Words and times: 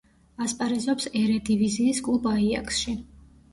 ასპარეზობს 0.45 1.07
ერედივიზიის 1.21 2.01
კლუბ 2.09 2.27
„აიაქსში“. 2.35 2.99